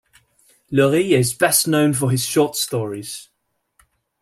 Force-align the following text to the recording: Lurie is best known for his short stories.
Lurie 0.73 1.11
is 1.11 1.31
best 1.35 1.67
known 1.67 1.93
for 1.93 2.09
his 2.09 2.25
short 2.25 2.55
stories. 2.55 3.29